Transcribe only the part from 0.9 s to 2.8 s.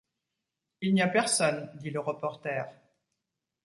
n’y a personne, dit le reporter